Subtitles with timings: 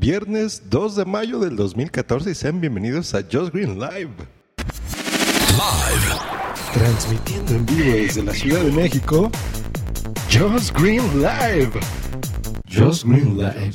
[0.00, 4.08] Viernes 2 de mayo del 2014 y sean bienvenidos a Just Green Live.
[5.52, 6.16] Live.
[6.72, 9.30] Transmitiendo en vivo desde la Ciudad de México.
[10.32, 11.72] Just Green Live.
[12.66, 13.72] Just Green Live.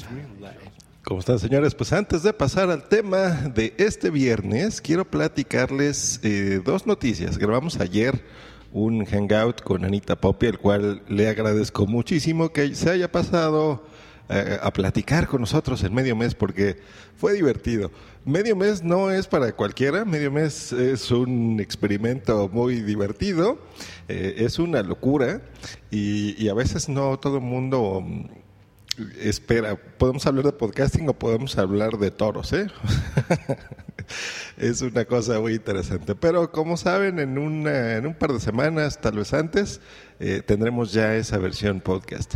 [1.04, 1.76] ¿Cómo están, señores?
[1.76, 7.38] Pues antes de pasar al tema de este viernes, quiero platicarles eh, dos noticias.
[7.38, 8.26] Grabamos ayer
[8.72, 13.86] un hangout con Anita Poppy, el cual le agradezco muchísimo que se haya pasado
[14.30, 16.78] eh, a platicar con nosotros en medio mes porque
[17.16, 17.92] fue divertido.
[18.26, 23.60] Medio mes no es para cualquiera, medio mes es un experimento muy divertido,
[24.08, 25.42] eh, es una locura
[25.92, 28.26] y, y a veces no todo el mundo mm,
[29.20, 32.68] espera, podemos hablar de podcasting o podemos hablar de toros, ¿eh?
[34.58, 36.16] es una cosa muy interesante.
[36.16, 39.82] Pero como saben, en, una, en un par de semanas, tal vez antes,
[40.20, 42.36] eh, tendremos ya esa versión podcast.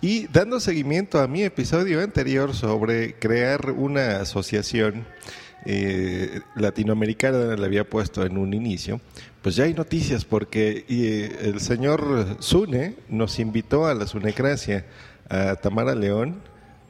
[0.00, 5.06] Y dando seguimiento a mi episodio anterior sobre crear una asociación
[5.66, 9.00] eh, latinoamericana, le había puesto en un inicio,
[9.42, 14.86] pues ya hay noticias porque eh, el señor Zune nos invitó a la Sunecracia
[15.28, 16.42] a Tamara León,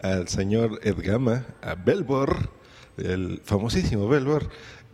[0.02, 2.59] al señor Edgama, a Belbor,
[2.96, 4.48] el famosísimo Belbor,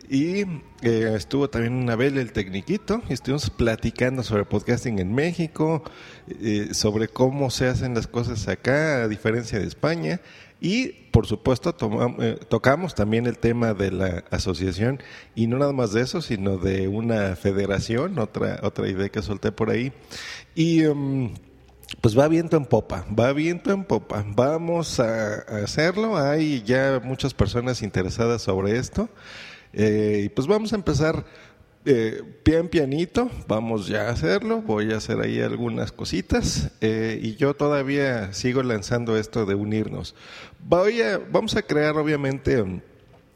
[0.09, 0.41] y
[0.83, 5.83] eh, estuvo también Abel el Tecniquito, y estuvimos platicando sobre podcasting en México,
[6.29, 10.21] eh, sobre cómo se hacen las cosas acá, a diferencia de España,
[10.61, 15.01] y por supuesto tomamos, eh, tocamos también el tema de la asociación,
[15.35, 19.51] y no nada más de eso, sino de una federación, otra, otra idea que solté
[19.51, 19.91] por ahí.
[20.55, 20.83] Y...
[20.83, 21.33] em,
[22.01, 24.23] pues va viento en popa, va viento en popa.
[24.27, 26.17] Vamos a, hacerlo.
[26.17, 29.09] Hay ya muchas personas interesadas sobre esto.
[29.73, 31.25] Eh, y pues vamos a empezar
[31.85, 33.29] eh, pian pianito.
[33.47, 34.61] Vamos ya a hacerlo.
[34.61, 36.71] Voy a hacer ahí algunas cositas.
[36.81, 40.15] Eh, y yo todavía sigo lanzando esto de unirnos.
[40.59, 42.63] Voy a, vamos a crear obviamente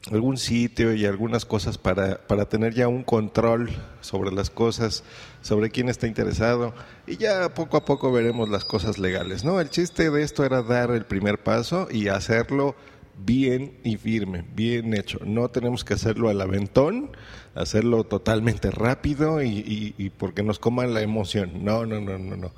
[0.09, 3.69] algún sitio y algunas cosas para, para tener ya un control
[4.01, 5.03] sobre las cosas,
[5.41, 6.73] sobre quién está interesado
[7.05, 9.61] y ya poco a poco veremos las cosas legales, ¿no?
[9.61, 12.75] El chiste de esto era dar el primer paso y hacerlo
[13.23, 15.19] bien y firme, bien hecho.
[15.23, 17.11] No tenemos que hacerlo al aventón,
[17.53, 21.63] hacerlo totalmente rápido y, y, y porque nos coman la emoción.
[21.63, 22.51] No, no, no, no, no.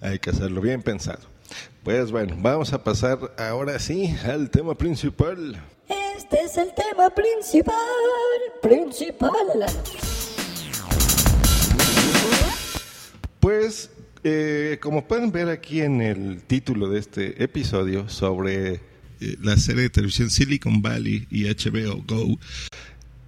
[0.00, 1.20] Hay que hacerlo bien pensado.
[1.84, 5.62] Pues bueno, vamos a pasar ahora sí al tema principal.
[6.30, 7.74] Este es el tema principal,
[8.60, 9.32] principal.
[13.40, 13.90] Pues,
[14.22, 18.80] eh, como pueden ver aquí en el título de este episodio sobre eh,
[19.40, 22.38] la serie de televisión Silicon Valley y HBO Go,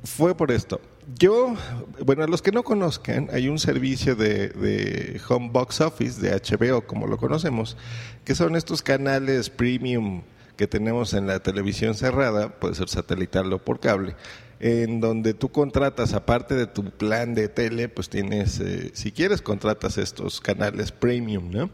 [0.05, 0.78] fue por esto.
[1.19, 1.56] Yo,
[2.05, 6.32] bueno, a los que no conozcan, hay un servicio de, de Home Box Office de
[6.32, 7.78] HBO, como lo conocemos,
[8.27, 10.21] que son estos canales premium
[10.60, 14.15] que tenemos en la televisión cerrada, puede ser satelital o por cable,
[14.60, 19.41] en donde tú contratas, aparte de tu plan de tele, pues tienes, eh, si quieres,
[19.41, 21.70] contratas estos canales premium, ¿no?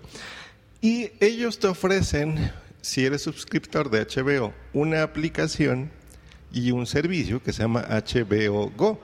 [0.81, 5.91] Y ellos te ofrecen, si eres suscriptor de HBO, una aplicación
[6.53, 9.01] y un servicio que se llama HBO Go.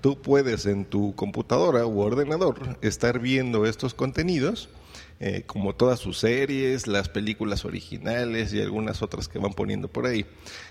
[0.00, 4.70] Tú puedes en tu computadora u ordenador estar viendo estos contenidos,
[5.18, 10.04] eh, como todas sus series, las películas originales y algunas otras que van poniendo por
[10.06, 10.26] ahí.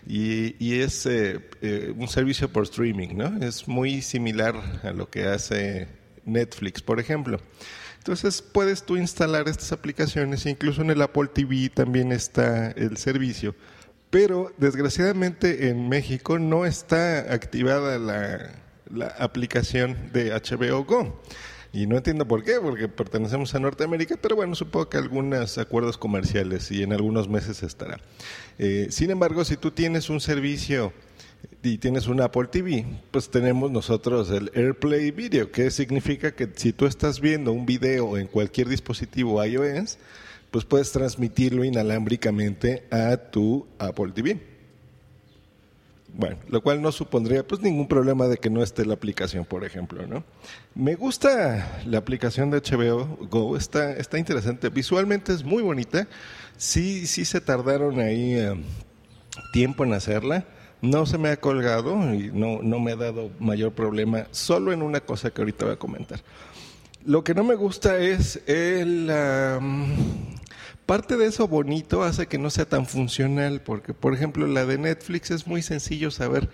[0.08, 3.44] Y, es eh, eh, un servicio por streaming, ¿no?
[3.44, 5.88] Es muy similar a lo que hace
[6.26, 7.40] Netflix, por ejemplo.
[7.98, 13.56] Entonces puedes tú instalar estas aplicaciones, incluso en el Apple TV también está el servicio,
[14.12, 21.20] pero desgraciadamente en México no está activada la aplicación de HBO Go.
[21.76, 25.98] Y no entiendo por qué, porque pertenecemos a Norteamérica, pero bueno, supongo que algunos acuerdos
[25.98, 28.00] comerciales y en algunos meses estará.
[28.58, 30.94] Eh, sin embargo, si tú tienes un servicio
[31.62, 36.72] y tienes un Apple TV, pues tenemos nosotros el AirPlay Video, que significa que si
[36.72, 39.98] tú estás viendo un video en cualquier dispositivo iOS,
[40.52, 44.55] pues puedes transmitirlo inalámbricamente a tu Apple TV.
[46.18, 49.66] Bueno, lo cual no supondría pues ningún problema de que no esté la aplicación, por
[49.66, 50.24] ejemplo, ¿no?
[50.74, 54.70] Me gusta la aplicación de HBO Go, está, está interesante.
[54.70, 56.08] Visualmente es muy bonita.
[56.56, 58.56] Sí, sí se tardaron ahí eh,
[59.52, 60.46] tiempo en hacerla.
[60.82, 64.84] No se me ha colgado y no, no me ha dado mayor problema, solo en
[64.84, 66.22] una cosa que ahorita voy a comentar.
[67.06, 69.10] Lo que no me gusta es el...
[69.10, 70.35] am,
[70.86, 74.78] parte de eso bonito hace que no sea tan funcional, porque por ejemplo la de
[74.78, 76.50] Netflix es muy sencillo saber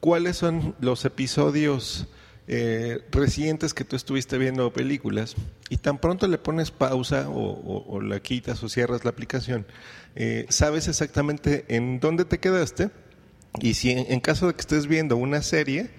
[0.00, 2.08] cuáles son los episodios
[2.48, 5.34] eh, recientes que tú estuviste viendo películas
[5.68, 9.66] y tan pronto le pones pausa o, la quitas o cierras la aplicación,
[10.14, 12.90] eh, sabes exactamente en dónde te quedaste
[13.60, 15.90] y si en caso de que estés viendo una serie,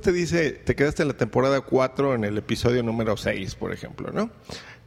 [0.00, 4.10] te dice, te quedaste en la temporada 4 en el episodio número 6, por ejemplo,
[4.12, 4.30] ¿no?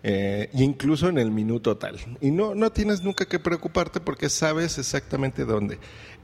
[0.03, 1.97] Eh, incluso en el minuto tal.
[2.21, 5.79] Y no, no tienes nunca que preocuparte porque sabes exactamente dónde.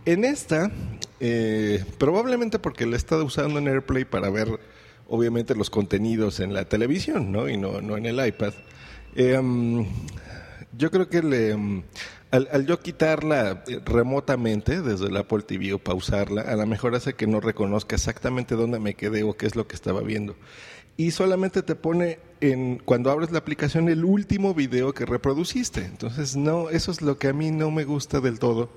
[0.05, 0.71] En esta,
[1.19, 4.59] eh, probablemente porque la he estado usando en AirPlay para ver,
[5.07, 7.49] obviamente, los contenidos en la televisión, ¿no?
[7.49, 8.53] Y no, no en el iPad.
[9.15, 9.85] Eh, mm,
[10.77, 11.83] yo creo que le, mm,
[12.31, 17.13] al, yo quitarla eh, remotamente desde el Apple TV o pausarla, a lo mejor hace
[17.13, 20.35] que no reconozca exactamente dónde me quedé o qué es lo que estaba viendo.
[20.97, 25.85] Y solamente te pone en cuando abres la aplicación el último video que reproduciste.
[25.85, 28.69] Entonces, no, eso es lo que a mí no me gusta del todo.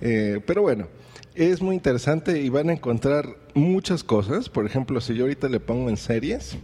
[0.00, 0.88] Eh, pero bueno,
[1.34, 4.48] es muy interesante y van a encontrar muchas cosas.
[4.48, 6.56] Por ejemplo, si yo ahorita le pongo en series,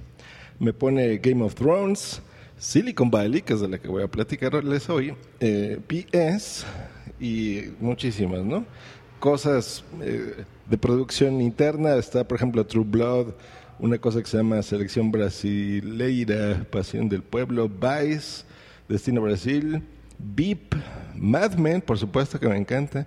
[0.58, 2.22] me pone Game of Thrones,
[2.60, 6.66] Silicon Valley, que es de la que voy a platicarles hoy, eh, PS
[7.18, 8.66] y muchísimas, ¿no?
[9.18, 13.28] Cosas eh, de producción interna, está por ejemplo True Blood,
[13.78, 18.44] una cosa que se llama Selección Brasileira, Pasión del Pueblo, Vice,
[18.86, 19.82] Destino Brasil,
[20.18, 20.74] VIP,
[21.16, 23.06] Mad Men, por supuesto que me encanta,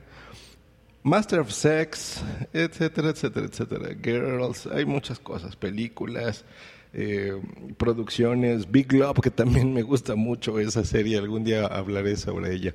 [1.03, 2.21] Master of Sex,
[2.53, 3.89] etcétera, etcétera, etcétera.
[4.01, 6.45] Girls, hay muchas cosas, películas,
[6.93, 7.41] eh,
[7.77, 12.73] producciones, Big Love, que también me gusta mucho esa serie, algún día hablaré sobre ella.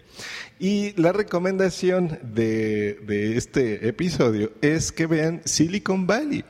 [0.59, 6.45] Y la recomendación de, de este episodio es que vean Silicon Valley.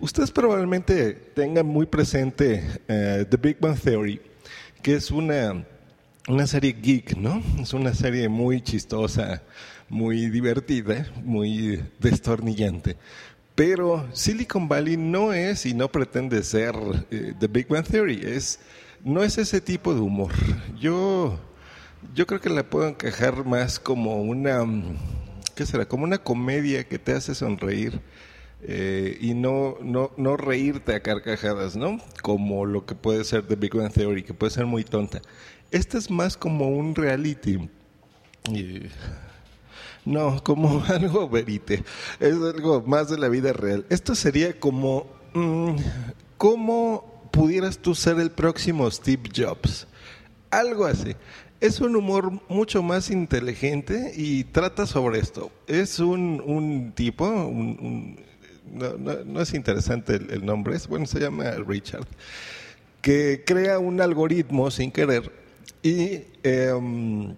[0.00, 4.20] Ustedes probablemente tengan muy presente eh, The Big Bang Theory,
[4.82, 5.64] que es una
[6.28, 7.42] una serie geek, ¿no?
[7.60, 9.42] Es una serie muy chistosa,
[9.88, 12.96] muy divertida, muy destornillante.
[13.54, 16.74] Pero Silicon Valley no es y no pretende ser
[17.10, 18.60] eh, The Big Bang Theory, es,
[19.02, 20.32] no es ese tipo de humor.
[20.78, 21.38] Yo,
[22.14, 24.62] yo creo que la puedo encajar más como una,
[25.54, 25.86] ¿qué será?
[25.88, 28.00] Como una comedia que te hace sonreír
[28.62, 31.98] eh, y no, no, no reírte a carcajadas, ¿no?
[32.22, 35.22] Como lo que puede ser The Big Bang Theory, que puede ser muy tonta.
[35.70, 37.70] Esta es más como un reality.
[40.06, 41.84] No, como algo verite.
[42.18, 43.84] Es algo más de la vida real.
[43.90, 45.76] Esto sería como, mm,
[46.38, 49.86] ¿cómo pudieras tú ser el próximo Steve Jobs?
[50.50, 51.14] Algo así.
[51.60, 55.50] Es un humor mucho más inteligente y trata sobre esto.
[55.66, 58.18] Es un, un tipo, un-
[58.72, 62.06] no, no- es interesante el, el nombre, es, bueno, se llama Richard,
[63.00, 65.30] que crea un algoritmo sin querer
[65.82, 67.34] y em,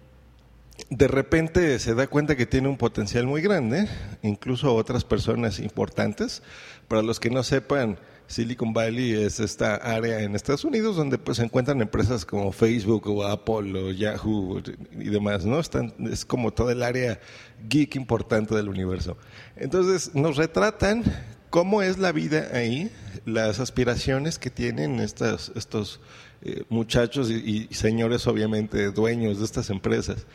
[0.89, 3.87] de repente se da cuenta que tiene un potencial muy grande,
[4.21, 6.41] incluso otras personas importantes.
[6.87, 11.37] Para los que no sepan, Silicon Valley es esta área en Estados Unidos donde pues
[11.37, 14.61] se encuentran empresas como Facebook o Apple o Yahoo
[14.91, 15.59] y demás, ¿no?
[15.59, 17.19] Están, es como toda el área
[17.67, 19.17] geek importante del universo.
[19.55, 21.03] Entonces nos retratan
[21.49, 22.91] cómo es la vida ahí,
[23.25, 25.99] las aspiraciones que tienen estas, estos
[26.41, 30.25] eh, muchachos y, y señores obviamente dueños de estas empresas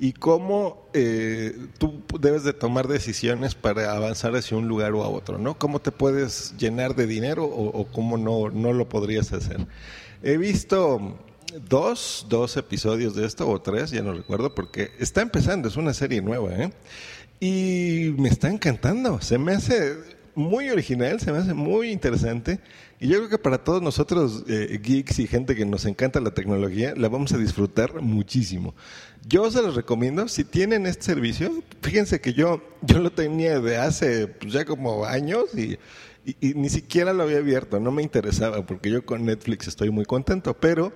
[0.00, 5.08] y cómo eh, tú debes de tomar decisiones para avanzar hacia un lugar o a
[5.08, 5.58] otro, ¿no?
[5.58, 9.66] Cómo te puedes llenar de dinero o, o cómo no, no lo podrías hacer.
[10.22, 11.18] He visto
[11.68, 15.94] dos, dos episodios de esto o tres, ya no recuerdo, porque está empezando, es una
[15.94, 16.72] serie nueva, ¿eh?
[17.40, 22.60] Y me está encantando, se me hace muy original, se me hace muy interesante.
[23.00, 26.30] Y yo creo que para todos nosotros, eh, geeks y gente que nos encanta la
[26.32, 28.74] tecnología, la vamos a disfrutar muchísimo.
[29.26, 33.76] Yo se los recomiendo, si tienen este servicio, fíjense que yo, yo lo tenía de
[33.76, 35.78] hace pues, ya como años y,
[36.24, 39.90] y- y ni siquiera lo había abierto, no me interesaba, porque yo con Netflix estoy
[39.90, 40.92] muy contento, pero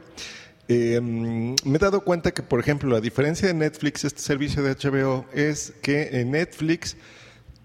[0.69, 4.75] eh, me he dado cuenta que, por ejemplo, a diferencia de Netflix, este servicio de
[4.75, 6.97] HBO es que en Netflix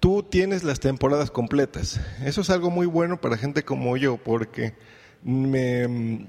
[0.07, 1.99] tú tienes las temporadas completas.
[2.23, 4.73] Eso es algo muy bueno para gente como yo, porque
[5.21, 6.25] me,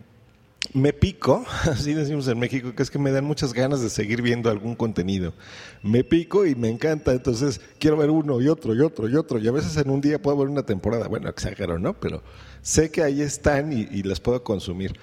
[0.73, 4.21] me pico, así decimos en México, que es que me dan muchas ganas de seguir
[4.21, 5.33] viendo algún contenido.
[5.81, 9.39] Me pico y me encanta, entonces quiero ver uno y otro y otro y otro,
[9.39, 11.95] y a veces en un día puedo ver una temporada, bueno, exagero, ¿no?
[12.01, 12.25] Pero
[12.63, 14.99] sé que ahí están y, y las puedo consumir.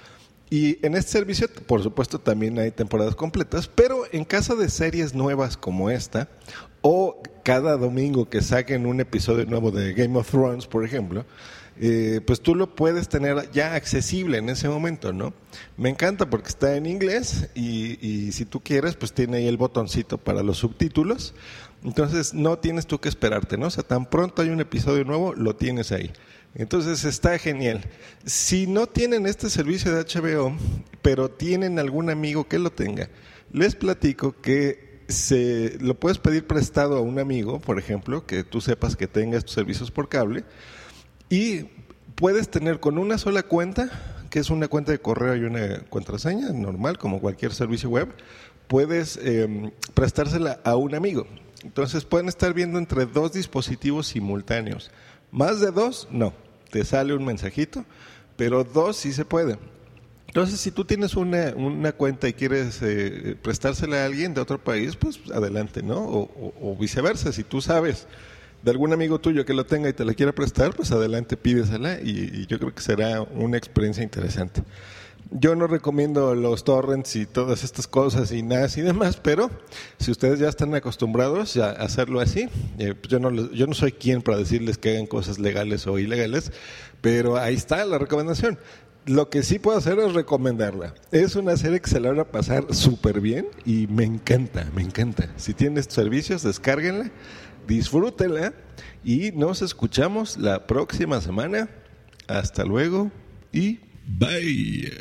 [0.50, 5.16] Y en este servicio, por supuesto, también hay temporadas completas, pero en caso de series
[5.16, 6.28] nuevas como esta,
[6.88, 11.26] o cada domingo que saquen un episodio nuevo de Game of Thrones, por ejemplo,
[11.82, 15.34] eh, pues tú lo puedes tener ya accesible en ese momento, ¿no?
[15.78, 19.58] Me encanta porque está en inglés y, y, si tú quieres, pues tiene ahí el
[19.58, 21.34] botoncito para los subtítulos.
[21.84, 23.66] Entonces no tienes tú que esperarte, ¿no?
[23.66, 26.12] O sea, tan pronto hay un episodio nuevo, lo tienes ahí.
[26.54, 27.82] Entonces está genial.
[28.26, 30.56] Si no tienen este servicio de HBO,
[31.02, 33.10] pero tienen algún amigo que lo tenga,
[33.52, 38.62] les platico que se lo puedes pedir prestado a un amigo, por ejemplo, que tú
[38.62, 40.44] sepas que tenga estos servicios por cable
[41.30, 41.66] y
[42.16, 43.90] puedes tener con una sola cuenta,
[44.30, 48.10] que es una cuenta de correo y una contraseña normal, como cualquier servicio web,
[48.68, 51.28] puedes eh, prestársela a un amigo.
[51.64, 54.92] Entonces pueden estar viendo entre dos dispositivos simultáneos.
[55.32, 56.34] Más de dos, no.
[56.72, 57.86] Te sale un mensajito,
[58.38, 59.58] pero dos sí se puede.
[60.36, 64.98] Entonces, si tú tienes una, cuenta y quieres eh, prestársela a alguien de otro país,
[64.98, 65.96] pues adelante, ¿no?
[66.02, 68.06] O, viceversa, si tú sabes
[68.62, 72.02] de algún amigo tuyo que lo tenga y te la quiera prestar, pues adelante pídesela
[72.02, 74.62] y, yo creo que será una experiencia interesante.
[75.32, 79.50] Yo no recomiendo los torrents y todas estas cosas y nada y demás, pero
[80.00, 83.94] si ustedes ya están acostumbrados a hacerlo así, eh, pues yo, no, yo no soy
[83.94, 86.52] quien para decirles que hagan cosas legales o ilegales,
[87.00, 88.60] pero ahí está la recomendación.
[89.06, 90.96] Lo que sí puedo hacer es recomendarla.
[91.12, 94.82] Es una serie que se la van a pasar súper bien y me encanta, me
[94.82, 95.30] encanta.
[95.38, 97.12] Si tienes servicios, descárguenla
[97.68, 98.54] disfrútenla
[99.04, 101.70] y nos escuchamos la próxima semana.
[102.28, 103.12] Hasta luego
[103.52, 104.92] y bye.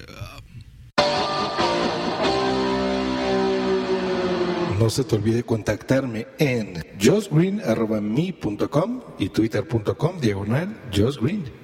[4.79, 11.63] No se te olvide contactarme en josgreen.me.com y twitter.com diagonal josgreen.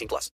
[0.01, 0.29] 18 plus.